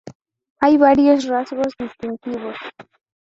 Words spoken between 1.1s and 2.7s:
rasgos distintivos.